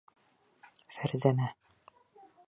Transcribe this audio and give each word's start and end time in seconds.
Фәрзәнә 0.95 1.49